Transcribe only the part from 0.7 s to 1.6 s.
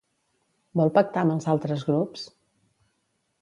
Vol pactar amb els